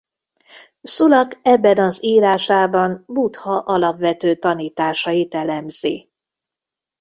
Szulak 0.81 1.39
ebben 1.41 1.77
az 1.77 2.03
írásában 2.03 3.03
Buddha 3.07 3.51
alapvető 3.57 4.35
tanításait 4.35 5.33
elemzi. 5.35 6.11